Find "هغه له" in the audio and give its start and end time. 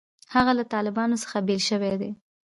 0.33-0.63